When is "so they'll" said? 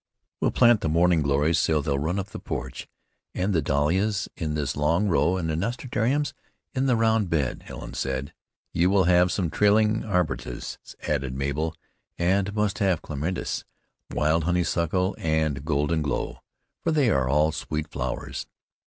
1.59-1.99